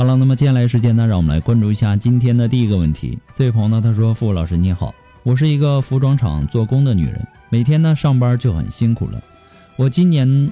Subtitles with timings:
[0.00, 3.18] 好了，那么接下来时间呢，让我们来关注一下今天的第一个问题。
[3.34, 9.22] 这位朋友呢，他说：“傅老师你好，我是一个服装厂做工的女人，每天呢上班就很辛苦了。
[9.76, 10.50] 我今年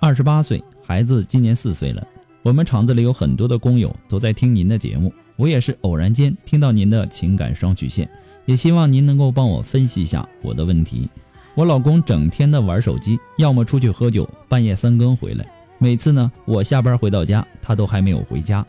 [0.00, 2.06] 二十八岁，孩子今年四岁了。
[2.42, 8.06] 我们厂子里有很多的工友都在听您的节目，我也是偶然间听到您的情感双曲线，
[8.44, 11.08] 也希望您能够帮我分析一下我的问题。
[11.54, 15.46] 我老公整天的玩手机，要么出去喝酒，半夜三更回来。
[15.78, 18.62] 每次呢，我下班回到家，他都还没有回家。”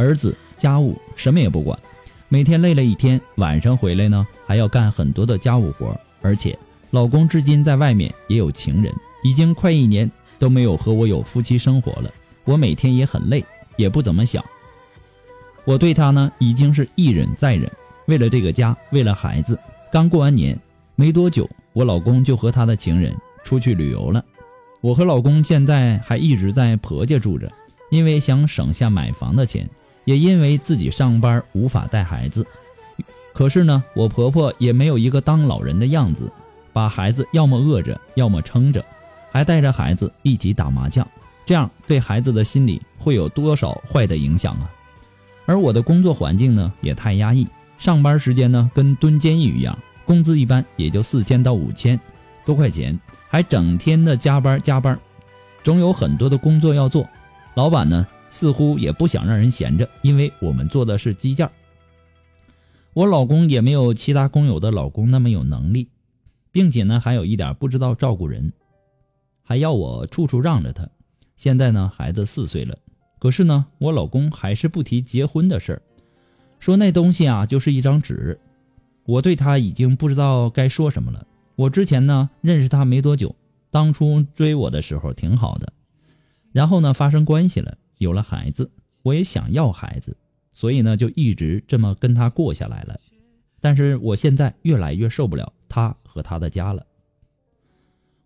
[0.00, 1.78] 儿子家务什么也不管，
[2.30, 6.58] 每天累了一天，晚上回来呢还要干很多的家务活，而且
[6.90, 8.90] 老公至今在外面也有情人，
[9.22, 12.10] 已经快一年都没有和我有夫妻生活了。
[12.44, 13.44] 我每天也很累，
[13.76, 14.42] 也不怎么想。
[15.66, 17.70] 我对他呢已经是一忍再忍，
[18.06, 19.58] 为了这个家，为了孩子。
[19.92, 20.58] 刚过完年
[20.96, 24.24] 没多久，我老公就和他的情人出去旅游了。
[24.80, 27.52] 我和老公现在还一直在婆家住着，
[27.90, 29.68] 因为想省下买房的钱。
[30.10, 32.44] 也因为自己上班无法带孩子，
[33.32, 36.28] 可是呢，我婆婆也没有一个当老人的样子，
[36.72, 38.84] 把孩子要么饿着，要么撑着，
[39.30, 41.06] 还带着孩子一起打麻将，
[41.46, 44.68] 这样对孩子的心理会有多少坏的影响啊？
[45.46, 47.46] 而我的工作环境呢，也太压抑，
[47.78, 51.96] 上班时间呢跟蹲监狱一样，工资一般也就四千到五千
[52.44, 52.98] 多块钱，
[53.28, 54.98] 还整天的加班加班，
[55.62, 57.08] 总有很多的工作要做，
[57.54, 58.04] 老板呢？
[58.30, 61.50] 似乎也不想让人闲着，因为我们做的是基建。
[62.94, 65.88] 我老公也没有其他工友的老公那么有能力，
[66.50, 68.52] 并且呢，还有一点不知道照顾人，
[69.42, 70.88] 还要我处处让着他。
[71.36, 72.76] 现在呢，孩子四岁了，
[73.18, 75.82] 可是呢，我老公还是不提结婚的事儿，
[76.58, 78.38] 说那东西啊就是一张纸。
[79.04, 81.26] 我对他已经不知道该说什么了。
[81.56, 83.34] 我之前呢认识他没多久，
[83.70, 85.72] 当初追我的时候挺好的，
[86.52, 87.76] 然后呢发生关系了。
[88.00, 88.70] 有了孩子，
[89.02, 90.16] 我也想要孩子，
[90.54, 92.98] 所以呢，就一直这么跟他过下来了。
[93.60, 96.86] 但是我现在越来越受不了他和他的家了。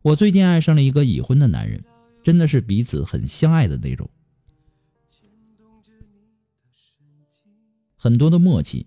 [0.02, 1.82] 我最近爱上了一个已婚的男人，
[2.22, 4.08] 真的是彼此很相爱的那种，
[7.96, 8.86] 很多的默契，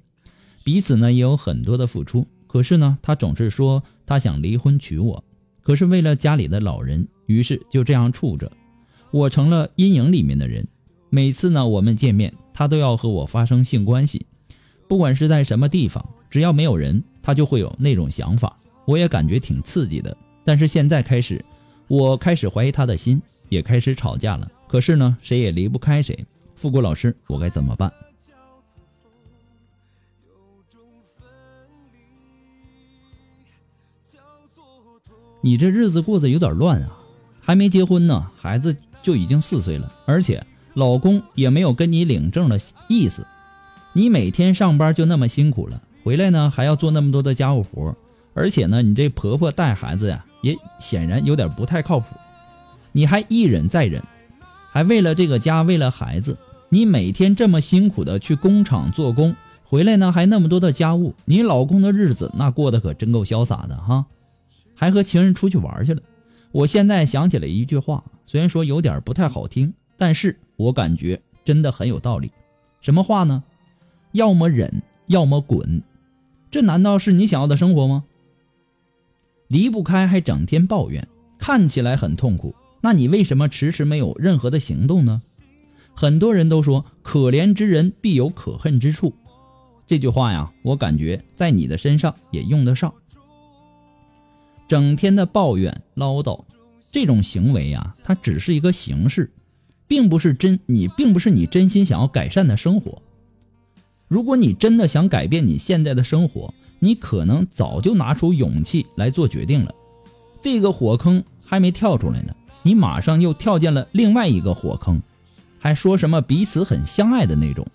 [0.64, 2.26] 彼此呢也有很多的付出。
[2.48, 5.22] 可是呢，他总是说他想离婚娶我，
[5.62, 8.50] 可是为了家里的老人，于是就这样处着。
[9.12, 10.66] 我成了阴影里面的人。
[11.18, 14.28] 每次呢，我们见面，他都要和我发生性关系，
[14.88, 18.56] 不管是在什么地方，只要没有人，他就会有那种想法。
[18.86, 20.16] 我也感觉挺刺激的。
[20.46, 21.44] 但是现在开始，
[21.88, 23.20] 我开始怀疑他的心，
[23.50, 24.48] 也开始吵架了。
[24.68, 26.24] 可是呢，谁也离不开谁。
[26.56, 27.92] 富国老师，我该怎么办？
[35.42, 36.96] 你这日子过得有点乱啊，
[37.40, 40.46] 还没结婚呢，孩子就已经四岁了，而且。
[40.78, 43.26] 老公也没有跟你领证的意思，
[43.94, 47.96] 你每天上班就那么辛苦了，回来呢还要做那么多的家务活，
[48.36, 52.06] 而且呢你这婆婆带孩子呀也显然有点不太靠谱，
[52.92, 54.04] 你还一忍再忍，
[54.72, 56.38] 还为了这个家为了孩子，
[56.70, 64.06] 你每天这么辛苦的去工厂做工，回来呢还那么多的家务，你老公的日子那过得可真够潇洒的哈，
[64.76, 66.04] 还和情人出去玩去了。
[66.52, 72.32] 我现在想起了一句话，虽然说有点不太好听，但是我感觉真的很有道理。
[72.82, 73.44] 什么话呢？
[74.12, 75.82] 要么忍，要么滚。
[76.52, 78.04] 这难道是你想要的生活吗？
[79.48, 81.08] 离不开还整天抱怨，
[81.38, 82.54] 看起来很痛苦。
[82.82, 85.22] 那你为什么迟迟没有任何的行动呢？
[85.94, 89.14] 很多人都说“可怜之人必有可恨之处”，
[89.88, 92.94] 这句话呀，我感觉在你的身上也用得上。
[94.68, 96.44] 整天的抱怨唠叨，
[96.92, 99.32] 这种行为呀，它只是一个形式，
[99.88, 103.02] 并不是真你，并不是你真心想要改善的生活。
[104.08, 109.74] 如果你真的想改变你现在的生活，你可能早就拿出勇气来做决定了。
[110.42, 115.02] 这个火坑还没跳出来呢，你马上又跳进了另外一个火坑，
[115.60, 117.66] 还说什么彼此很相爱的那种，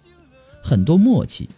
[0.63, 1.49] 很多默契。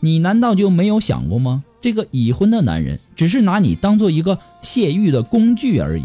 [0.00, 1.64] 你难道就没有想过吗？
[1.80, 6.04] 这个已婚的男人只是拿你当做一个泄欲的工具而已。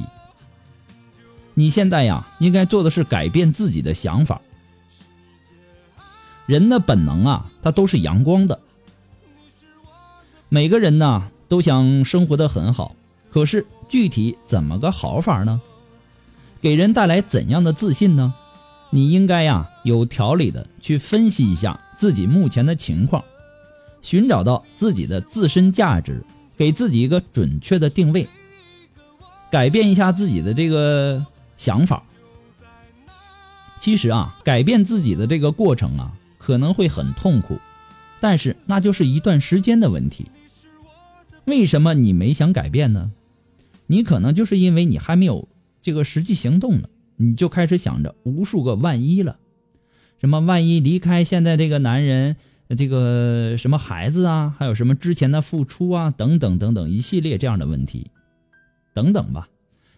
[1.54, 4.42] 你现在呀，应该做的是改变自己的想法。
[6.46, 8.60] 人的本能啊，它都是阳光的。
[10.50, 12.96] 每个人呢都想生活的很好，
[13.32, 15.62] 可是具体怎么个好法呢？
[16.62, 18.34] 给人带来怎样的自信呢？
[18.90, 23.24] 你应该呀有条理的去分析一下自己目前的情况，
[24.02, 26.24] 寻找到自己的自身价值，
[26.58, 28.28] 给自己一个准确的定位，
[29.50, 31.26] 改变一下自己的这个
[31.62, 32.02] 想法。
[33.80, 37.60] 其实啊，改变自己的这个过程啊，可能会很痛苦，
[38.20, 40.26] 但是那就是一段时间的问题。
[41.46, 43.12] 为什么你没想改变呢？
[43.86, 45.48] 你可能就是因为你还没有
[45.84, 49.38] 这个实际行动呢，你就开始想着无数个万一了，
[50.20, 52.38] 什么万一离开现在这个男人，
[52.76, 58.10] 这个什么孩子啊，还有什么之前的付出啊，等等等等一系列这样的问题，
[58.96, 59.48] 等等吧。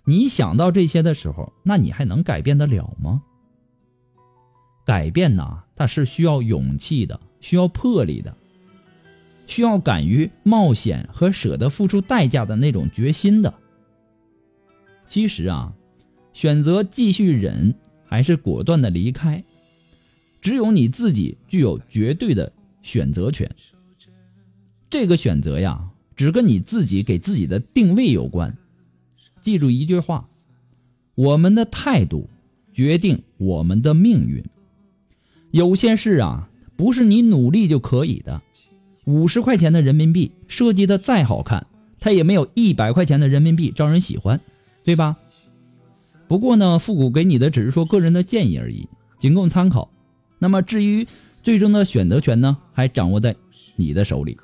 [0.06, 3.22] 你想到这些的时候，那你还能改变得了吗？
[4.86, 8.36] 改变呐，它是需要勇气的，需要魄力的。
[9.48, 13.54] 需要敢于冒险和舍得付出代价的那种决心的。
[15.08, 15.74] 其实啊，
[16.34, 17.74] 选择继续忍
[18.06, 19.44] 还是果断的离开，
[20.42, 22.52] 只有你自己具有绝对的
[22.82, 23.50] 选择权。
[24.90, 28.58] 这个选择呀，只跟你自己给自己的定位有关。
[29.44, 30.26] 记住一句话：
[31.16, 32.30] 我们的态度
[32.74, 34.42] 决定我们的命运。
[35.52, 38.42] 有些事啊，不是你努力就可以的。
[39.06, 41.68] 五十块钱的人民币设计的再好看，
[42.00, 44.40] 它也没有一百块钱的人民币招人喜欢，
[44.82, 45.18] 对吧？
[46.30, 48.88] 不过呢，复古给你的只是说个人的建议而已，
[49.20, 49.92] 仅供参考。
[50.40, 51.06] 那么至于
[51.44, 53.36] 最终的选择权呢，还掌握在
[53.76, 54.38] 你的手里。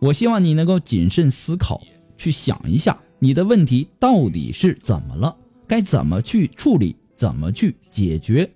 [0.00, 1.82] 我希望你能够谨慎思考，
[2.16, 5.34] 去想一下你的问题到底是怎么了，
[5.66, 8.50] 该怎么去处理，怎么去解决，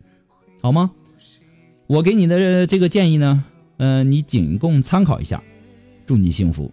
[0.60, 0.90] 好吗？
[1.86, 3.46] 我给你的这个建议呢？
[3.78, 5.42] 嗯，你仅供参考一下，
[6.04, 6.70] 祝你幸福。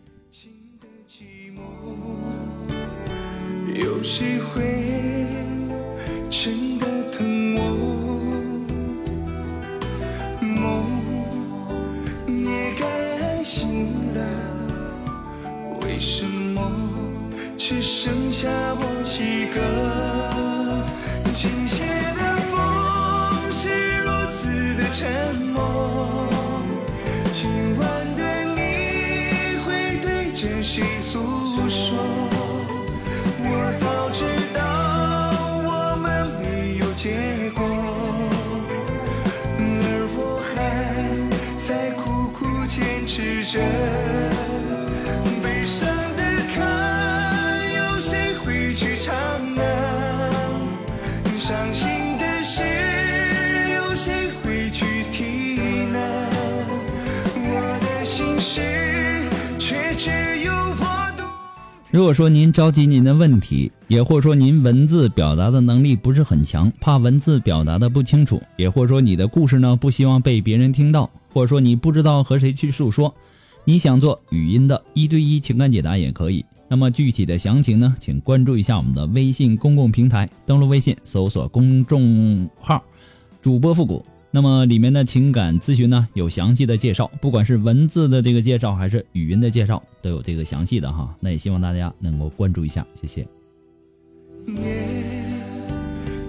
[3.81, 4.94] 有谁会
[61.95, 73.15] 如果说您着急您的问题，也或者说您文字表达的能力不是很强，怕文字表达的不清楚，也或者说你的故事呢不希望被别人听到，或者说你不知道和谁去诉说，
[73.63, 76.43] 你想做语音的一对一情感解答也可以。
[76.67, 82.83] 那么具体的详情呢，请关注一下我们的微信公共平台，登录微信搜索公众号
[83.41, 84.05] “主播复古”。
[84.35, 91.15] 那么里面的情感咨询呢，有详细的介绍，不管是文字的这个介绍，还是语音的介绍，都有这个详细的哈。
[91.21, 93.21] 那也希望大家能够关注一下，谢谢。
[94.47, 94.57] 夜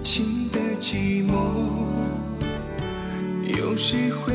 [0.01, 1.33] 静的寂寞
[3.59, 4.33] 有谁会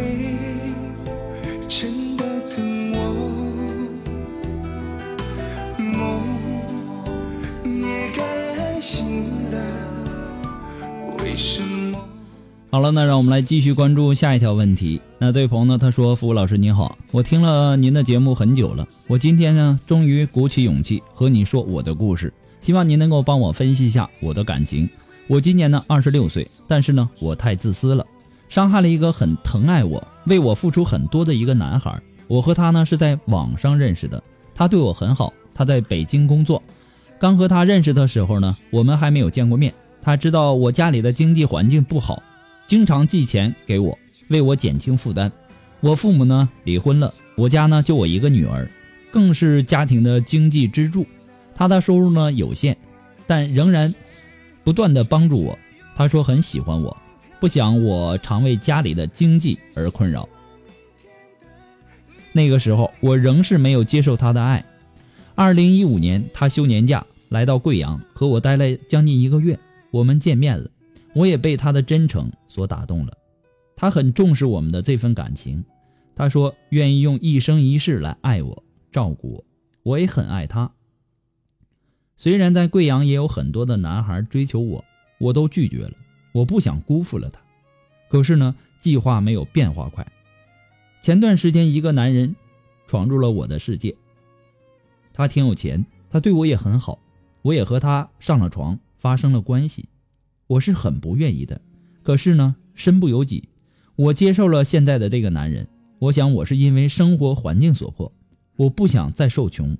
[1.67, 2.12] 真
[12.75, 14.99] 好了，那让我们来继续关注下一条问题。
[15.19, 24.89] 那这位朋友呢，他说：“付老师您好，我听了您的节目很久了，我今天呢，终于鼓起勇气和你说我的故事，希望您能够帮我分析一下我的感情。
[25.27, 28.07] 我今年呢二十六岁，但是呢，我太自私了，
[28.49, 32.01] 伤害了一个很疼爱我、为我付出很多的一个男孩。
[32.27, 34.23] 我和他呢是在网上认识的，
[34.55, 36.63] 他对我很好，他在北京工作。
[37.19, 42.23] 刚和他认识的时候呢，我们还没有见过面，他知道我家里的经济环境不好。”
[42.73, 43.99] 经常寄钱给我，
[44.29, 45.31] 为我减轻负担。
[45.81, 48.67] 我父母呢离婚了，我家呢就我一个女儿，
[49.11, 51.05] 更是家庭的经济支柱。
[51.55, 52.75] 他的收入呢有限，
[53.27, 53.95] 但仍然
[54.65, 55.59] 不断的帮助我。
[55.95, 56.97] 他说很喜欢我，
[57.39, 60.27] 不想我常为家里的经济而困扰。
[62.33, 64.65] 那个时候我仍是没有接受他的爱。
[65.35, 69.59] 二零一五年，他休年假来到贵阳，和我待了将近一个月，
[69.91, 70.71] 我们见面了。
[71.15, 73.17] 我也被他的真诚所打动了，
[73.77, 75.65] 他很重视我们的这份感情，
[76.15, 79.45] 他说愿意用一生一世来爱我、照顾我，
[79.83, 80.73] 我也很爱他。
[82.17, 84.85] 虽然在贵阳也有很多的男孩追求我，
[85.19, 85.93] 我都拒绝了，
[86.33, 87.41] 我不想辜负了他。
[88.09, 90.07] 可是呢，计划没有变化快。
[91.01, 92.37] 前段时间，一个男人
[92.87, 93.97] 闯入了我的世界，
[95.13, 96.99] 他挺有钱，他对我也很好，
[97.43, 99.89] 我也和他上了床，发生了关系。
[100.53, 101.61] 我是很不愿意的，
[102.03, 103.49] 可是呢，身不由己，
[103.97, 105.67] 我接受了现在的这个男人。
[105.99, 108.13] 我想我是因为生活环境所迫，
[108.57, 109.75] 我不想再受穷。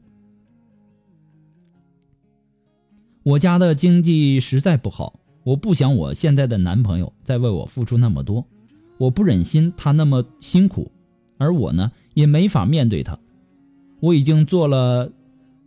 [3.23, 8.47] 我家的经济实在不好，我不想我现在的男朋友再为我付出那么多，
[8.97, 10.91] 我不忍心他那么辛苦，
[11.37, 13.19] 而我呢也没法面对他。
[14.01, 15.13] 我已经做了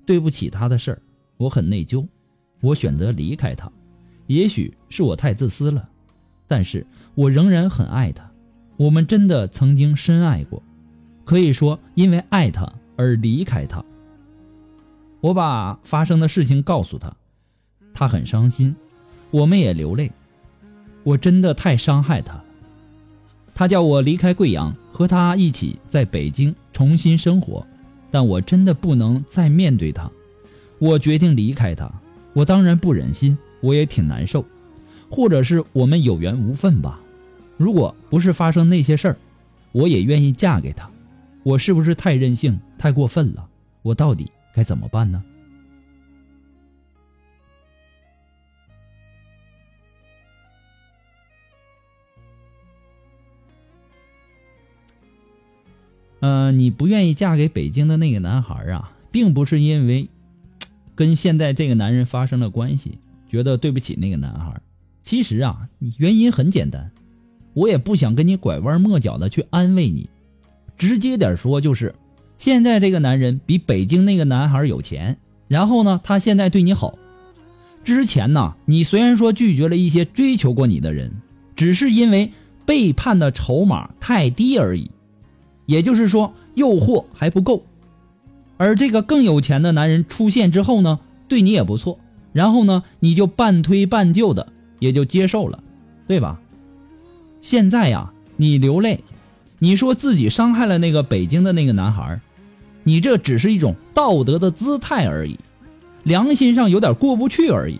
[0.03, 1.01] 对不起他的事儿，
[1.37, 2.07] 我很内疚，
[2.61, 3.71] 我选择离开他。
[4.27, 5.89] 也许是我太自私了，
[6.47, 8.29] 但是我仍然很爱他。
[8.77, 10.61] 我们真的曾经深爱过，
[11.23, 13.83] 可以说因为爱他而离开他。
[15.21, 17.15] 我把发生的事情告诉他，
[17.93, 18.75] 他很伤心，
[19.31, 20.11] 我们也流泪。
[21.03, 22.43] 我真的太伤害他了。
[23.53, 27.65] 他叫我离开贵阳，和他一起在北京重新生活，
[28.11, 30.11] 但我真的不能再面对他。
[30.79, 31.89] 我决定离开他。
[32.33, 33.37] 我当然不忍心。
[33.61, 34.45] 我也挺难受，
[35.09, 36.99] 或者是我们有缘无分吧。
[37.57, 39.17] 如果不是发生那些事儿，
[39.71, 40.89] 我也愿意嫁给他。
[41.43, 43.47] 我是不是太任性、太过分了？
[43.81, 45.23] 我到底该怎么办呢？
[56.21, 60.09] 嗯，你不愿意嫁给北京的那个男孩啊，并不是因为
[60.95, 62.97] 跟现在这个男人发生了关系。
[63.29, 64.59] 觉得对不起那个男孩，
[65.03, 66.91] 其实啊，你原因很简单，
[67.53, 70.09] 我也不想跟你拐弯抹角的去安慰你，
[70.77, 71.93] 直接点说就是，
[72.37, 75.17] 现在这个男人比北京那个男孩有钱，
[75.47, 76.97] 然后呢，他现在对你好，
[77.83, 81.11] 之前呢，你虽然说拒绝了一些追求过你的人，
[81.55, 82.31] 只是因为
[82.65, 84.89] 背叛的筹码太低而已，
[85.65, 87.63] 也就是说诱惑还不够，
[88.57, 91.99] 而这个更有钱的男人出现之后呢，对你也不错。
[92.35, 95.63] 然后呢，你就半推半就的也就接受了，
[96.05, 96.37] 对吧？
[97.41, 99.05] 现在呀，你流泪，
[99.59, 102.19] 你说自己伤害了那个北京的那个男孩，
[102.83, 105.39] 你这只是一种道德的姿态而已，
[106.03, 107.79] 良心上有点过不去而已。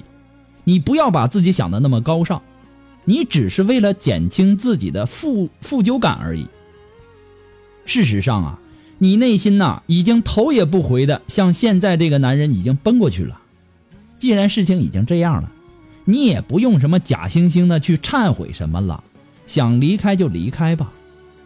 [0.63, 2.41] 你不要把自己想的那么高尚，
[3.03, 6.47] 你只是为了减轻自己的负负疚感而已。
[7.83, 8.59] 事实上啊，
[8.99, 13.41] 你内心呐已经头也不回的向现在这个男人已经奔过去了。
[14.17, 15.51] 既然事情已经这样了，
[16.05, 19.03] 你也不用什么假惺惺的去忏悔什么了，
[19.47, 20.91] 想离开就离开吧，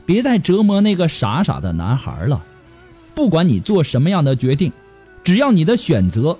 [0.05, 2.43] 别再折磨那个傻傻的男孩了。
[3.15, 4.71] 不管你做什么样的决定，
[5.23, 6.37] 只要你的选择，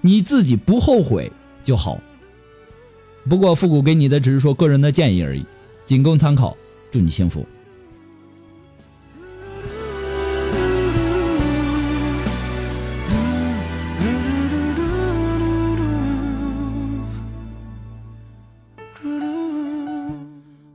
[0.00, 1.30] 你自己不后悔
[1.62, 2.00] 就好。
[3.28, 5.44] 不过复古给你的只是说个人的建议而已，
[5.86, 6.56] 仅供参考。
[6.90, 7.46] 祝你幸福。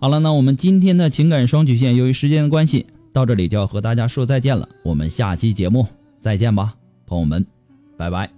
[0.07, 4.69] 好了，那我们今天的情感双曲线，由于时间的关系，到这里就要和大家说再见了。
[4.81, 5.85] 我们下期节目
[6.21, 7.45] 再见吧，朋友们，
[7.97, 8.37] 拜拜。